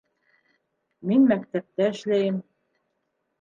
[1.09, 2.41] Мин мәктәптә эшләйем.